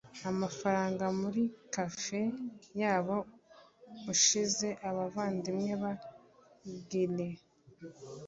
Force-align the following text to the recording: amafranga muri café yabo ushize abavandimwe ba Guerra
amafranga 0.29 1.05
muri 1.19 1.41
café 1.73 2.21
yabo 2.81 3.17
ushize 4.13 4.67
abavandimwe 4.89 5.71
ba 5.81 5.91
Guerra 6.89 7.27